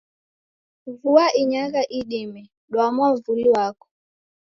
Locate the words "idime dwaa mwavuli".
1.99-3.49